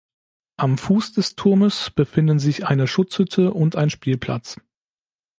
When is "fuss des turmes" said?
0.79-1.91